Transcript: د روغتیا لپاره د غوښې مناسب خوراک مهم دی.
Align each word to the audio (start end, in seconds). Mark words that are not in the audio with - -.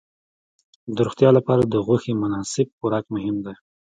د 0.95 0.97
روغتیا 1.07 1.29
لپاره 1.37 1.63
د 1.65 1.75
غوښې 1.85 2.13
مناسب 2.23 2.67
خوراک 2.77 3.05
مهم 3.15 3.35
دی. 3.45 3.55